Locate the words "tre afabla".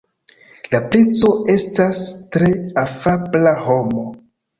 2.37-3.53